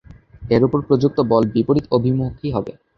এর 0.49 0.61
উপর 0.67 0.79
প্রযুক্ত 0.87 1.17
বল 1.31 1.43
বিপরীত 1.53 1.85
অভিমুখী 1.91 2.47
হবে। 2.55 2.71